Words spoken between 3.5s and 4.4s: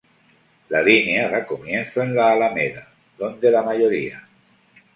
la mayoría.